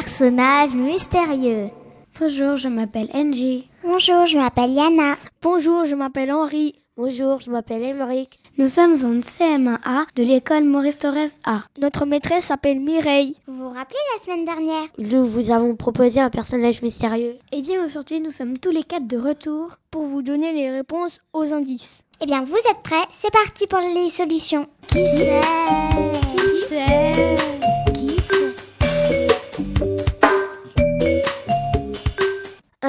personnage 0.00 0.74
mystérieux. 0.74 1.70
Bonjour, 2.18 2.56
je 2.56 2.66
m'appelle 2.66 3.08
Angie. 3.14 3.68
Bonjour, 3.84 4.26
je 4.26 4.36
m'appelle 4.36 4.72
Yana. 4.72 5.14
Bonjour, 5.40 5.84
je 5.84 5.94
m'appelle 5.94 6.32
Henri. 6.32 6.74
Bonjour, 6.96 7.40
je 7.40 7.48
m'appelle 7.48 7.84
Émeric. 7.84 8.40
Nous 8.58 8.66
sommes 8.66 8.94
en 9.04 9.20
CM1A 9.20 10.06
de 10.16 10.24
l'école 10.24 10.64
Maurice 10.64 10.98
Torres 10.98 11.30
A. 11.44 11.60
Notre 11.78 12.06
maîtresse 12.06 12.46
s'appelle 12.46 12.80
Mireille. 12.80 13.36
Vous 13.46 13.54
vous 13.54 13.68
rappelez 13.68 14.04
la 14.16 14.24
semaine 14.24 14.44
dernière? 14.44 14.88
Nous 14.98 15.24
vous 15.24 15.52
avons 15.52 15.76
proposé 15.76 16.18
un 16.18 16.30
personnage 16.30 16.82
mystérieux. 16.82 17.36
Eh 17.52 17.62
bien, 17.62 17.84
aujourd'hui, 17.84 18.18
nous 18.18 18.32
sommes 18.32 18.58
tous 18.58 18.72
les 18.72 18.82
quatre 18.82 19.06
de 19.06 19.16
retour 19.16 19.76
pour 19.92 20.02
vous 20.02 20.22
donner 20.22 20.52
les 20.52 20.72
réponses 20.72 21.20
aux 21.32 21.52
indices. 21.52 22.02
Eh 22.20 22.26
bien, 22.26 22.44
vous 22.44 22.56
êtes 22.56 22.82
prêts? 22.82 23.06
C'est 23.12 23.32
parti 23.32 23.68
pour 23.68 23.78
les 23.78 24.10
solutions. 24.10 24.66
Qui 24.88 25.04
c'est 25.16 26.13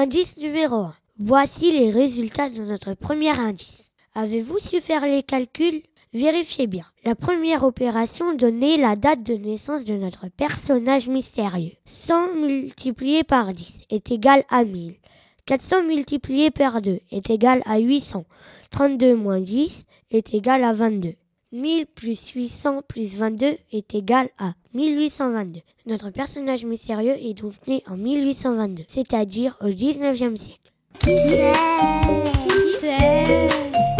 Indice 0.06 0.36
numéro 0.36 0.76
1. 0.76 0.94
Voici 1.18 1.72
les 1.72 1.90
résultats 1.90 2.48
de 2.48 2.62
notre 2.62 2.94
premier 2.94 3.36
indice. 3.36 3.90
Avez-vous 4.14 4.60
su 4.60 4.80
faire 4.80 5.04
les 5.04 5.24
calculs? 5.24 5.82
Vérifiez 6.14 6.68
bien. 6.68 6.84
La 7.04 7.16
première 7.16 7.64
opération 7.64 8.32
donnait 8.32 8.76
la 8.76 8.94
date 8.94 9.24
de 9.24 9.34
naissance 9.34 9.84
de 9.84 9.94
notre 9.94 10.28
personnage 10.28 11.08
mystérieux. 11.08 11.72
100 11.86 12.34
multiplié 12.36 13.24
par 13.24 13.52
10 13.52 13.80
est 13.90 14.12
égal 14.12 14.44
à 14.48 14.62
1000. 14.62 14.94
400 15.44 15.82
multiplié 15.82 16.52
par 16.52 16.82
2 16.82 17.00
est 17.10 17.28
égal 17.28 17.60
à 17.66 17.78
800. 17.80 18.26
32 18.70 19.16
moins 19.16 19.40
10 19.40 19.86
est 20.12 20.34
égal 20.34 20.62
à 20.62 20.72
22. 20.72 21.14
1000 21.52 21.86
plus 21.86 22.30
800 22.30 22.82
plus 22.88 23.16
22 23.16 23.56
est 23.72 23.94
égal 23.94 24.28
à 24.36 24.54
1822. 24.74 25.60
Notre 25.86 26.10
personnage 26.10 26.64
mystérieux 26.64 27.14
est 27.14 27.34
donc 27.34 27.54
né 27.68 27.84
en 27.86 27.96
1822, 27.96 28.82
c'est-à-dire 28.88 29.56
au 29.60 29.68
19e 29.68 30.36
siècle. 30.36 30.72
Qui 30.98 31.16
c'est? 31.16 31.52
Qui 32.42 32.72
c'est? 32.80 33.48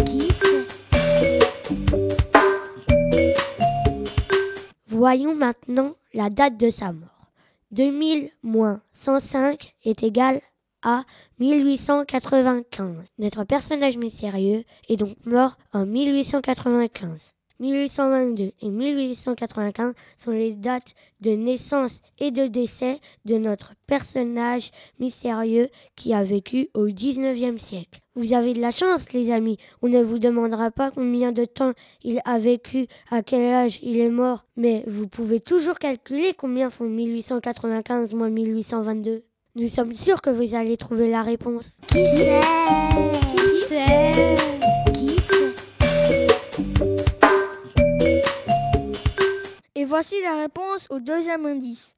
Qui 0.07 0.29
c'est? 0.41 0.57
Voyons 4.87 5.35
maintenant 5.37 5.95
la 6.15 6.31
date 6.31 6.57
de 6.57 6.71
sa 6.71 6.93
mort. 6.93 7.31
2000 7.71 8.31
moins 8.43 8.81
105 8.93 9.75
est 9.85 10.03
égal 10.03 10.41
à 10.83 11.05
1895. 11.39 13.05
Notre 13.19 13.45
personnage 13.45 13.99
mystérieux 13.99 14.65
est 14.89 14.97
donc 14.97 15.15
mort 15.27 15.57
en 15.73 15.87
1895. 15.87 17.36
1822 17.61 18.53
et 18.61 18.71
1895 18.71 19.95
sont 20.19 20.31
les 20.31 20.55
dates 20.55 20.95
de 21.21 21.31
naissance 21.31 22.01
et 22.19 22.31
de 22.31 22.47
décès 22.47 23.01
de 23.25 23.37
notre 23.37 23.75
personnage 23.87 24.71
mystérieux 24.99 25.69
qui 25.95 26.13
a 26.13 26.25
vécu 26.25 26.69
au 26.75 26.89
19e 26.89 27.59
siècle. 27.59 28.01
Vous 28.15 28.33
avez 28.33 28.55
de 28.55 28.61
la 28.61 28.71
chance, 28.71 29.13
les 29.13 29.31
amis. 29.31 29.59
On 29.83 29.89
ne 29.89 30.03
vous 30.03 30.19
demandera 30.19 30.71
pas 30.71 30.91
combien 30.91 31.33
de 31.33 31.45
temps 31.45 31.73
il 32.03 32.21
a 32.25 32.39
vécu, 32.39 32.87
à 33.11 33.23
quel 33.23 33.43
âge 33.53 33.79
il 33.83 34.01
est 34.01 34.11
mort, 34.11 34.47
mais 34.57 34.85
vous 34.87 35.07
pouvez 35.07 35.41
toujours 35.41 35.79
calculer 35.79 36.33
combien 36.35 36.71
font 36.71 36.89
1895 36.89 38.15
moins 38.15 38.31
1822. 38.31 39.23
Nous 39.55 39.69
sommes 39.69 39.95
sûrs 39.95 40.21
que 40.21 40.31
vous 40.31 40.55
allez 40.55 40.77
trouver 40.77 41.11
la 41.11 41.23
réponse. 41.23 41.79
Qui 41.89 42.05
c'est 42.05 42.41
Qui 43.37 43.65
c'est 43.69 44.06
voici 49.97 50.21
la 50.21 50.37
réponse 50.37 50.87
au 50.91 51.01
deuxième 51.01 51.47
indice. 51.47 51.97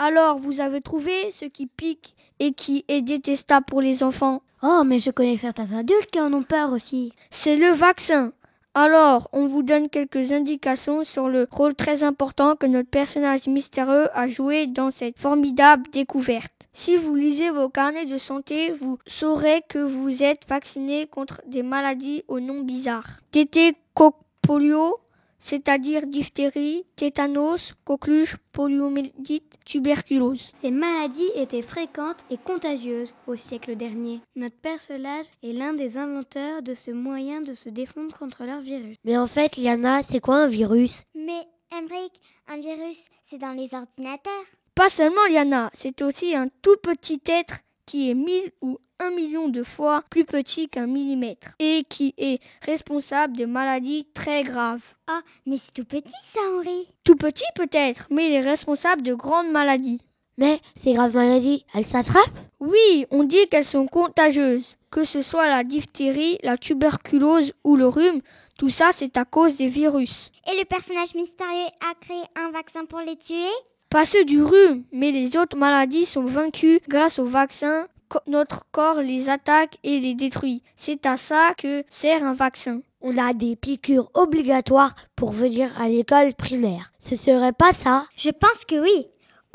Alors, 0.00 0.36
vous 0.36 0.60
avez 0.60 0.80
trouvé 0.80 1.30
ce 1.30 1.44
qui 1.44 1.68
pique 1.68 2.16
et 2.40 2.50
qui 2.50 2.84
est 2.88 3.02
détestable 3.02 3.66
pour 3.66 3.80
les 3.80 4.02
enfants 4.02 4.42
Oh, 4.64 4.82
mais 4.84 4.98
je 4.98 5.12
connais 5.12 5.36
certains 5.36 5.70
adultes 5.70 6.10
qui 6.10 6.18
en 6.18 6.32
ont 6.32 6.42
peur 6.42 6.72
aussi. 6.72 7.12
C'est 7.30 7.54
le 7.54 7.68
vaccin. 7.68 8.32
Alors, 8.74 9.28
on 9.32 9.46
vous 9.46 9.62
donne 9.62 9.88
quelques 9.88 10.32
indications 10.32 11.04
sur 11.04 11.28
le 11.28 11.46
rôle 11.48 11.76
très 11.76 12.02
important 12.02 12.56
que 12.56 12.66
notre 12.66 12.90
personnage 12.90 13.46
mystérieux 13.46 14.08
a 14.12 14.26
joué 14.26 14.66
dans 14.66 14.90
cette 14.90 15.16
formidable 15.16 15.88
découverte. 15.92 16.68
Si 16.72 16.96
vous 16.96 17.14
lisez 17.14 17.50
vos 17.50 17.68
carnets 17.68 18.06
de 18.06 18.18
santé, 18.18 18.72
vous 18.72 18.98
saurez 19.06 19.62
que 19.68 19.78
vous 19.78 20.24
êtes 20.24 20.48
vacciné 20.48 21.06
contre 21.06 21.42
des 21.46 21.62
maladies 21.62 22.24
au 22.26 22.40
nom 22.40 22.62
bizarre. 22.62 23.20
Tété, 23.30 23.76
coq, 23.94 24.16
polio, 24.42 24.98
c'est-à-dire 25.38 26.06
diphtérie, 26.06 26.84
tétanos, 26.96 27.74
coqueluche, 27.84 28.36
poliomyélite, 28.52 29.54
tuberculose. 29.64 30.50
Ces 30.54 30.70
maladies 30.70 31.30
étaient 31.34 31.62
fréquentes 31.62 32.24
et 32.30 32.36
contagieuses 32.36 33.14
au 33.26 33.36
siècle 33.36 33.76
dernier. 33.76 34.20
Notre 34.34 34.56
personnage 34.56 35.26
est 35.42 35.52
l'un 35.52 35.74
des 35.74 35.96
inventeurs 35.96 36.62
de 36.62 36.74
ce 36.74 36.90
moyen 36.90 37.40
de 37.40 37.54
se 37.54 37.68
défendre 37.68 38.16
contre 38.16 38.44
leur 38.44 38.60
virus. 38.60 38.96
Mais 39.04 39.16
en 39.16 39.26
fait, 39.26 39.56
Liana, 39.56 40.02
c'est 40.02 40.20
quoi 40.20 40.36
un 40.36 40.48
virus? 40.48 41.02
Mais, 41.14 41.46
Emric, 41.72 42.12
un 42.48 42.58
virus, 42.58 43.04
c'est 43.24 43.38
dans 43.38 43.52
les 43.52 43.74
ordinateurs. 43.74 44.44
Pas 44.74 44.88
seulement 44.88 45.26
Liana, 45.28 45.70
c'est 45.74 46.02
aussi 46.02 46.34
un 46.34 46.48
tout 46.62 46.76
petit 46.82 47.20
être 47.26 47.60
qui 47.86 48.10
est 48.10 48.14
mille 48.14 48.52
ou 48.60 48.78
un 49.00 49.10
million 49.10 49.48
de 49.48 49.62
fois 49.62 50.02
plus 50.10 50.24
petit 50.24 50.68
qu'un 50.68 50.86
millimètre 50.86 51.52
et 51.58 51.84
qui 51.88 52.14
est 52.18 52.40
responsable 52.62 53.36
de 53.36 53.44
maladies 53.44 54.06
très 54.14 54.42
graves. 54.42 54.94
Ah, 55.06 55.20
mais 55.46 55.56
c'est 55.56 55.72
tout 55.72 55.84
petit 55.84 56.12
ça, 56.24 56.40
Henri. 56.54 56.88
Tout 57.04 57.16
petit 57.16 57.44
peut-être, 57.54 58.06
mais 58.10 58.26
il 58.26 58.32
est 58.32 58.40
responsable 58.40 59.02
de 59.02 59.14
grandes 59.14 59.50
maladies. 59.50 60.00
Mais 60.38 60.60
ces 60.74 60.92
graves 60.92 61.14
maladies, 61.14 61.64
elles 61.74 61.86
s'attrapent? 61.86 62.30
Oui, 62.60 63.06
on 63.10 63.24
dit 63.24 63.48
qu'elles 63.48 63.64
sont 63.64 63.86
contagieuses. 63.86 64.76
Que 64.90 65.04
ce 65.04 65.22
soit 65.22 65.48
la 65.48 65.64
diphtérie, 65.64 66.38
la 66.42 66.56
tuberculose 66.56 67.52
ou 67.64 67.76
le 67.76 67.86
rhume, 67.86 68.20
tout 68.58 68.70
ça 68.70 68.90
c'est 68.92 69.16
à 69.16 69.24
cause 69.24 69.56
des 69.56 69.68
virus. 69.68 70.30
Et 70.50 70.56
le 70.58 70.64
personnage 70.64 71.14
mystérieux 71.14 71.68
a 71.80 71.94
créé 72.00 72.22
un 72.36 72.50
vaccin 72.50 72.84
pour 72.84 73.00
les 73.00 73.16
tuer? 73.16 73.50
Pas 73.90 74.04
ceux 74.04 74.24
du 74.24 74.42
rhume, 74.42 74.84
mais 74.92 75.10
les 75.12 75.36
autres 75.36 75.56
maladies 75.56 76.06
sont 76.06 76.24
vaincues 76.24 76.80
grâce 76.88 77.18
au 77.18 77.24
vaccin. 77.24 77.86
Co- 78.08 78.20
Notre 78.26 78.66
corps 78.70 79.00
les 79.00 79.28
attaque 79.28 79.78
et 79.82 79.98
les 80.00 80.14
détruit. 80.14 80.62
C'est 80.76 81.06
à 81.06 81.16
ça 81.16 81.52
que 81.56 81.84
sert 81.90 82.22
un 82.24 82.34
vaccin. 82.34 82.80
On 83.00 83.16
a 83.18 83.32
des 83.32 83.56
piqûres 83.56 84.10
obligatoires 84.14 84.94
pour 85.16 85.32
venir 85.32 85.70
à 85.80 85.88
l'école 85.88 86.34
primaire. 86.34 86.90
Ce 87.00 87.16
serait 87.16 87.52
pas 87.52 87.72
ça? 87.72 88.06
Je 88.16 88.30
pense 88.30 88.64
que 88.66 88.80
oui. 88.80 89.06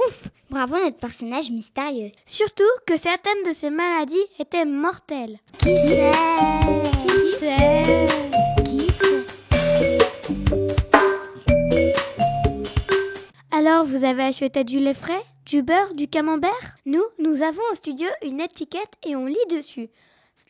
Ouf, 0.05 0.23
bravo 0.49 0.75
notre 0.83 0.97
personnage 0.97 1.49
mystérieux. 1.51 2.11
Surtout 2.25 2.63
que 2.87 2.97
certaines 2.97 3.43
de 3.45 3.51
ces 3.53 3.69
maladies 3.69 4.15
étaient 4.39 4.65
mortelles. 4.65 5.37
Qui 5.59 5.75
c'est 5.87 6.11
Qui 7.07 7.35
c'est 7.39 7.80
Alors, 13.81 13.97
vous 13.97 14.03
avez 14.03 14.21
acheté 14.21 14.63
du 14.63 14.77
lait 14.77 14.93
frais, 14.93 15.23
du 15.47 15.63
beurre, 15.63 15.95
du 15.95 16.07
camembert 16.07 16.77
Nous, 16.85 17.01
nous 17.17 17.41
avons 17.41 17.63
au 17.71 17.75
studio 17.75 18.07
une 18.23 18.39
étiquette 18.39 18.93
et 19.03 19.15
on 19.15 19.25
lit 19.25 19.35
dessus. 19.49 19.89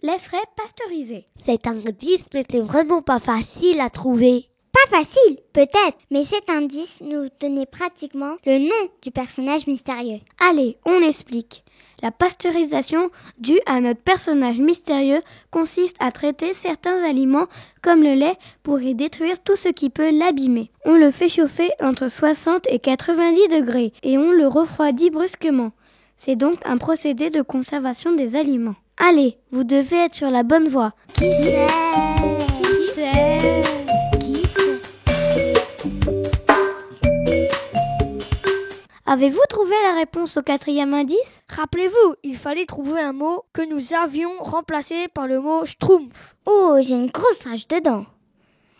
Lait 0.01 0.19
frais 0.19 0.43
pasteurisé. 0.57 1.23
Cet 1.45 1.65
indice 1.65 2.25
n'était 2.33 2.59
vraiment 2.59 3.01
pas 3.01 3.19
facile 3.19 3.79
à 3.79 3.89
trouver. 3.89 4.49
Pas 4.73 4.97
facile, 4.97 5.37
peut-être, 5.53 5.97
mais 6.09 6.25
cet 6.25 6.49
indice 6.49 6.99
nous 6.99 7.29
donnait 7.39 7.65
pratiquement 7.65 8.35
le 8.45 8.59
nom 8.59 8.91
du 9.01 9.11
personnage 9.11 9.65
mystérieux. 9.65 10.19
Allez, 10.49 10.77
on 10.85 11.01
explique. 11.01 11.63
La 12.01 12.11
pasteurisation 12.11 13.11
due 13.37 13.59
à 13.65 13.79
notre 13.79 14.01
personnage 14.01 14.59
mystérieux 14.59 15.21
consiste 15.51 15.95
à 15.99 16.11
traiter 16.11 16.53
certains 16.53 17.03
aliments 17.03 17.47
comme 17.81 18.01
le 18.01 18.13
lait 18.13 18.37
pour 18.63 18.81
y 18.81 18.95
détruire 18.95 19.39
tout 19.39 19.55
ce 19.55 19.69
qui 19.69 19.89
peut 19.89 20.11
l'abîmer. 20.11 20.71
On 20.85 20.95
le 20.95 21.11
fait 21.11 21.29
chauffer 21.29 21.69
entre 21.81 22.07
60 22.07 22.65
et 22.69 22.79
90 22.79 23.47
degrés 23.49 23.93
et 24.03 24.17
on 24.17 24.31
le 24.31 24.47
refroidit 24.47 25.11
brusquement. 25.11 25.71
C'est 26.15 26.35
donc 26.35 26.55
un 26.65 26.77
procédé 26.77 27.29
de 27.29 27.41
conservation 27.41 28.13
des 28.13 28.35
aliments. 28.35 28.75
Allez, 28.97 29.37
vous 29.51 29.63
devez 29.63 30.05
être 30.05 30.15
sur 30.15 30.29
la 30.29 30.43
bonne 30.43 30.67
voie. 30.67 30.93
Avez-vous 39.11 39.41
trouvé 39.49 39.75
la 39.83 39.95
réponse 39.95 40.37
au 40.37 40.41
quatrième 40.41 40.93
indice? 40.93 41.43
Rappelez-vous, 41.49 42.15
il 42.23 42.37
fallait 42.37 42.65
trouver 42.65 43.01
un 43.01 43.11
mot 43.11 43.43
que 43.51 43.61
nous 43.61 43.93
avions 43.93 44.31
remplacé 44.39 45.09
par 45.09 45.27
le 45.27 45.41
mot 45.41 45.65
schtroumpf. 45.65 46.37
Oh, 46.45 46.77
j'ai 46.79 46.93
une 46.93 47.11
grosse 47.11 47.43
rage 47.43 47.67
dedans. 47.67 48.05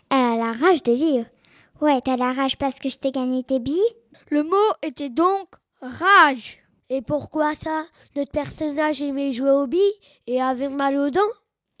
Elle 0.08 0.16
a 0.16 0.36
la 0.36 0.52
rage 0.52 0.82
de 0.84 0.92
vivre. 0.92 1.26
Ouais, 1.82 2.00
t'as 2.00 2.16
la 2.16 2.32
rage 2.32 2.56
parce 2.56 2.78
que 2.78 2.88
je 2.88 2.96
t'ai 2.96 3.10
gagné 3.10 3.44
tes 3.44 3.58
billes 3.58 3.76
Le 4.30 4.42
mot 4.42 4.56
était 4.82 5.10
donc 5.10 5.48
rage. 5.82 6.60
Et 6.88 7.02
pourquoi 7.02 7.54
ça? 7.54 7.84
Notre 8.16 8.32
personnage 8.32 9.02
aimait 9.02 9.34
jouer 9.34 9.50
aux 9.50 9.66
billes 9.66 10.00
et 10.26 10.40
avait 10.40 10.70
mal 10.70 10.96
aux 10.96 11.10
dents? 11.10 11.20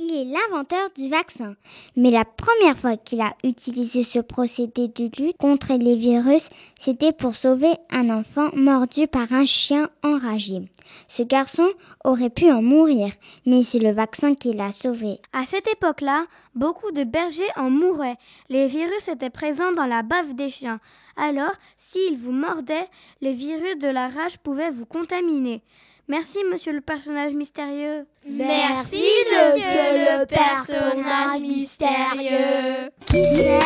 Il 0.04 0.16
est 0.16 0.24
l'inventeur 0.24 0.90
du 0.96 1.08
vaccin. 1.08 1.54
Mais 1.96 2.10
la 2.10 2.24
première 2.24 2.76
fois 2.76 2.96
qu'il 2.96 3.20
a 3.20 3.36
utilisé 3.44 4.02
ce 4.02 4.18
procédé 4.18 4.88
de 4.88 5.04
lutte 5.16 5.36
contre 5.36 5.74
les 5.74 5.94
virus, 5.94 6.48
c'était 6.80 7.12
pour 7.12 7.36
sauver 7.36 7.70
un 7.88 8.10
enfant 8.10 8.48
mordu 8.54 9.06
par 9.06 9.32
un 9.32 9.44
chien 9.44 9.90
enragé. 10.02 10.62
Ce 11.06 11.22
garçon 11.22 11.68
aurait 12.02 12.30
pu 12.30 12.50
en 12.50 12.62
mourir, 12.62 13.12
mais 13.46 13.62
c'est 13.62 13.78
le 13.78 13.92
vaccin 13.92 14.34
qui 14.34 14.54
l'a 14.54 14.72
sauvé. 14.72 15.20
À 15.32 15.46
cette 15.46 15.68
époque-là, 15.68 16.24
beaucoup 16.56 16.90
de 16.90 17.04
bergers 17.04 17.44
en 17.54 17.70
mouraient. 17.70 18.18
Les 18.48 18.66
virus 18.66 19.06
étaient 19.06 19.30
présents 19.30 19.72
dans 19.72 19.86
la 19.86 20.02
bave 20.02 20.34
des 20.34 20.50
chiens. 20.50 20.80
Alors, 21.16 21.52
s'ils 21.76 22.18
vous 22.18 22.32
mordaient, 22.32 22.88
les 23.20 23.34
virus 23.34 23.78
de 23.78 23.88
la 23.88 24.08
rage 24.08 24.38
pouvaient 24.38 24.72
vous 24.72 24.86
contaminer. 24.86 25.62
Merci, 26.08 26.38
monsieur 26.50 26.72
le 26.72 26.80
personnage 26.80 27.32
mystérieux. 27.32 28.06
Merci, 28.26 29.02
monsieur 29.30 30.20
le 30.20 30.26
personnage 30.26 31.40
mystérieux. 31.40 32.90
Qui 33.06 33.24
c'est 33.24 33.58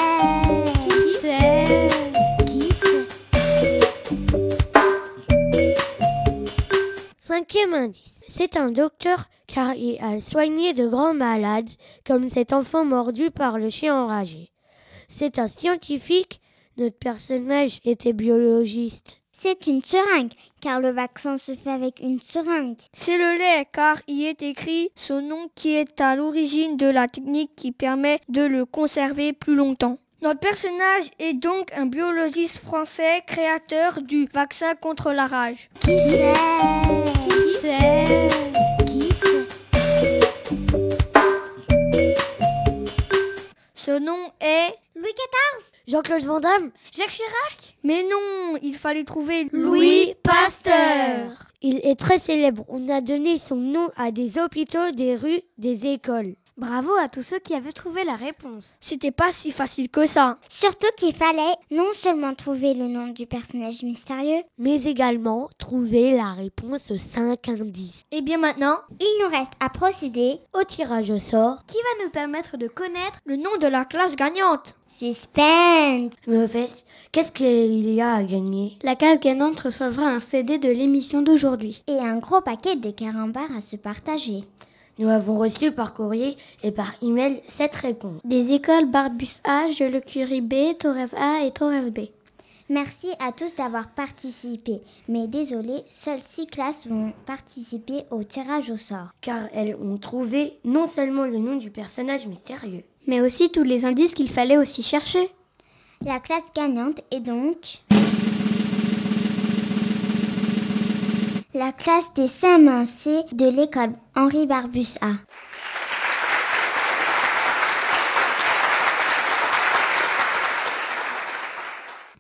Qui 0.89 1.17
c'est 1.21 1.89
Qui 2.47 2.69
c'est 2.81 3.87
Cinquième 7.19 7.75
indice. 7.75 8.21
C'est 8.29 8.57
un 8.59 8.71
docteur 8.71 9.25
car 9.47 9.75
il 9.75 9.99
a 10.03 10.21
soigné 10.21 10.75
de 10.75 10.87
grands 10.87 11.15
malades 11.15 11.71
comme 12.07 12.29
cet 12.29 12.53
enfant 12.53 12.85
mordu 12.85 13.31
par 13.31 13.59
le 13.59 13.71
chien 13.71 13.97
enragé. 13.97 14.51
C'est 15.09 15.39
un 15.39 15.49
scientifique. 15.49 16.41
Notre 16.77 16.99
personnage 16.99 17.81
était 17.85 18.13
biologiste. 18.13 19.23
C'est 19.39 19.67
une 19.67 19.85
seringue, 19.85 20.33
car 20.63 20.81
le 20.81 20.91
vaccin 20.91 21.37
se 21.37 21.55
fait 21.55 21.71
avec 21.71 22.01
une 22.01 22.19
seringue. 22.21 22.79
C'est 22.95 23.19
le 23.19 23.37
lait, 23.37 23.69
car 23.71 24.01
y 24.09 24.25
est 24.25 24.41
écrit 24.41 24.91
son 24.95 25.21
nom 25.21 25.51
qui 25.55 25.75
est 25.75 26.01
à 26.01 26.17
l'origine 26.17 26.79
de 26.79 26.87
la 26.87 27.07
technique 27.07 27.55
qui 27.55 27.71
permet 27.71 28.19
de 28.31 28.41
le 28.41 28.65
conserver 28.65 29.35
plus 29.35 29.55
longtemps. 29.55 29.99
Notre 30.23 30.41
personnage 30.41 31.11
est 31.19 31.35
donc 31.35 31.71
un 31.77 31.85
biologiste 31.85 32.65
français 32.65 33.23
créateur 33.27 34.01
du 34.01 34.25
vaccin 34.33 34.75
contre 34.75 35.13
la 35.13 35.27
rage. 35.27 35.69
Qui 35.81 35.99
c'est 35.99 36.33
Qui 37.29 37.41
c'est 37.61 38.29
Qui 38.87 39.11
c'est 39.21 40.21
Ce 43.75 43.99
nom 43.99 44.33
est 44.41 44.75
Louis 44.95 45.13
XIV 45.13 45.76
Jean-Claude 45.87 46.25
Van 46.25 46.41
Damme 46.41 46.71
Jacques 46.97 47.11
Chirac 47.11 47.77
Mais 47.85 48.03
non, 48.03 48.59
il 48.63 48.75
fallait 48.75 49.05
trouver 49.05 49.49
Louis 49.53 50.15
Pasteur. 50.23 51.31
Il 51.63 51.79
est 51.85 51.99
très 51.99 52.19
célèbre. 52.19 52.65
On 52.69 52.89
a 52.89 53.01
donné 53.01 53.39
son 53.39 53.57
nom 53.57 53.91
à 53.97 54.11
des 54.11 54.39
hôpitaux, 54.39 54.91
des 54.91 55.15
rues, 55.15 55.43
des 55.59 55.87
écoles. 55.87 56.35
Bravo 56.59 56.93
à 56.95 57.11
tous 57.11 57.21
ceux 57.23 57.39
qui 57.39 57.53
avaient 57.53 57.71
trouvé 57.73 58.03
la 58.05 58.15
réponse. 58.17 58.79
C'était 58.81 59.11
pas 59.11 59.31
si 59.31 59.53
facile 59.53 59.91
que 59.91 60.07
ça. 60.07 60.39
Surtout 60.49 60.87
qu'il 60.97 61.15
fallait 61.15 61.55
non 61.71 61.93
seulement 61.93 62.35
trouver 62.35 62.73
le 62.73 62.89
nom 62.89 63.09
du 63.09 63.27
personnage 63.27 63.83
mystérieux, 63.83 64.43
Mais 64.57 64.85
également 64.85 65.51
trouver 65.59 66.17
la 66.17 66.33
réponse 66.33 66.91
aux 66.91 66.97
cinq 66.97 67.51
indices. 67.51 68.07
Et 68.11 68.23
bien 68.23 68.39
maintenant, 68.39 68.79
il 69.01 69.19
nous 69.23 69.29
reste 69.29 69.53
à 69.61 69.69
procéder 69.69 70.39
Au 70.59 70.65
tirage 70.65 71.11
au 71.11 71.19
sort, 71.19 71.59
Qui 71.67 71.77
va 71.77 72.05
nous 72.05 72.11
permettre 72.11 72.57
de 72.57 72.69
connaître 72.69 73.21
le 73.27 73.37
nom 73.37 73.55
de 73.61 73.67
la 73.67 73.85
classe 73.85 74.17
gagnante. 74.17 74.79
Suspense 74.89 76.13
fait, 76.49 76.85
qu'est-ce 77.13 77.33
qu'il 77.33 77.93
y 77.93 78.01
a 78.01 78.15
à 78.15 78.23
gagner? 78.23 78.79
La 78.83 78.97
case 78.97 79.21
gagnante 79.21 79.61
recevra 79.61 80.07
un 80.07 80.21
CD 80.21 80.57
de 80.57 80.71
l'émission 80.71 81.21
d'aujourd'hui. 81.21 81.83
et 81.87 81.99
un 81.99 82.17
gros 82.19 82.41
paquet 82.41 82.77
de 82.77 82.91
carambars 82.93 83.55
à 83.55 83.61
se 83.61 83.77
partager. 83.77 84.45
Nous 84.99 85.09
avons 85.11 85.39
reçu 85.39 85.73
par 85.73 85.93
courrier 85.93 86.39
et 86.63 86.73
par 86.73 86.95
email 87.03 87.43
cette 87.49 87.77
réponse. 87.77 88.21
Des 88.25 88.53
écoles 88.53 88.91
Barbus 88.91 89.41
A, 89.45 89.67
Le 89.69 90.01
Curie 90.01 90.41
B, 90.41 90.77
Torres 90.79 91.15
A 91.15 91.45
et 91.45 91.51
Torres 91.51 91.91
B. 91.91 92.09
Merci 92.71 93.09
à 93.21 93.31
tous 93.31 93.55
d'avoir 93.55 93.91
participé, 93.91 94.81
mais 95.07 95.29
désolé, 95.29 95.85
seules 95.91 96.23
six 96.23 96.47
classes 96.47 96.89
vont 96.89 97.13
participer 97.27 98.05
au 98.11 98.25
tirage 98.25 98.71
au 98.71 98.77
sort. 98.77 99.11
Car 99.21 99.49
elles 99.55 99.77
ont 99.77 99.99
trouvé 99.99 100.55
non 100.65 100.87
seulement 100.87 101.27
le 101.27 101.39
nom 101.39 101.57
du 101.57 101.71
personnage 101.71 102.27
mystérieux, 102.27 102.83
Mais 103.07 103.21
aussi 103.21 103.51
tous 103.51 103.63
les 103.63 103.85
indices 103.85 104.15
qu'il 104.15 104.31
fallait 104.31 104.59
aussi 104.59 104.83
chercher. 104.83 105.31
La 106.05 106.21
classe 106.21 106.53
gagnante 106.55 107.03
est 107.11 107.21
donc 107.21 107.83
la 111.57 111.73
classe 111.73 112.13
des 112.13 112.27
CM1C 112.27 113.35
de 113.35 113.49
l'école 113.49 113.93
Henri 114.15 114.47
Barbus 114.47 114.99
A. 115.01 115.13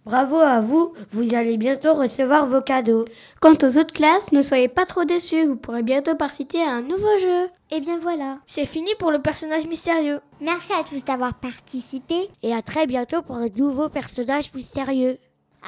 Bravo 0.06 0.36
à 0.36 0.60
vous, 0.60 0.94
vous 1.10 1.34
allez 1.34 1.58
bientôt 1.58 1.92
recevoir 1.92 2.46
vos 2.46 2.62
cadeaux. 2.62 3.04
Quant 3.40 3.52
aux 3.62 3.76
autres 3.76 3.92
classes, 3.92 4.32
ne 4.32 4.42
soyez 4.42 4.68
pas 4.68 4.86
trop 4.86 5.04
déçus, 5.04 5.44
vous 5.44 5.56
pourrez 5.56 5.82
bientôt 5.82 6.14
participer 6.14 6.62
à 6.62 6.70
un 6.70 6.80
nouveau 6.80 7.18
jeu. 7.18 7.50
Et 7.70 7.80
bien 7.80 7.98
voilà. 7.98 8.38
C'est 8.46 8.64
fini 8.64 8.90
pour 8.98 9.10
le 9.10 9.20
personnage 9.20 9.66
mystérieux. 9.66 10.20
Merci 10.40 10.72
à 10.72 10.82
tous 10.82 11.04
d'avoir 11.04 11.34
participé. 11.34 12.30
Et 12.42 12.54
à 12.54 12.62
très 12.62 12.86
bientôt 12.86 13.20
pour 13.20 13.36
un 13.36 13.48
nouveau 13.54 13.90
personnage 13.90 14.54
mystérieux. 14.54 15.18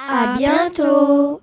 À 0.09 0.37
bientôt. 0.37 1.41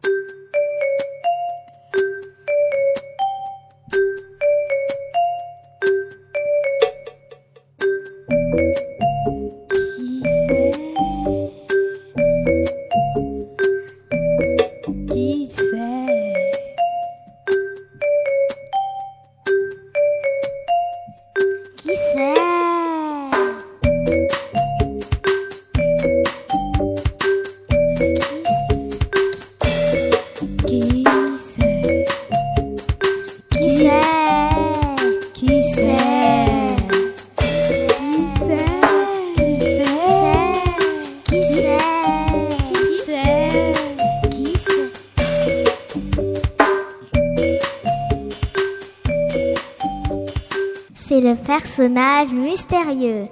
Personnage 51.57 52.33
mystérieux. 52.35 53.29